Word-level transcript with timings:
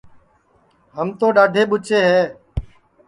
ہم 0.97 1.07
تو 1.19 1.27
ڈؔاڈھے 1.35 1.63
ٻوچے 1.69 2.01